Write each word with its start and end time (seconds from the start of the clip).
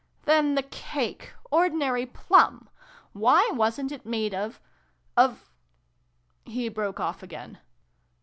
"Then 0.25 0.55
the 0.55 0.63
cake 0.63 1.31
1 1.49 1.61
Ordinary 1.61 2.07
plum! 2.07 2.67
Why 3.13 3.51
wasn't 3.53 3.91
it 3.91 4.03
made 4.03 4.33
of 4.33 4.59
of" 5.15 5.47
He 6.57 6.69
broke 6.69 6.99
off 6.99 7.21
again. 7.21 7.59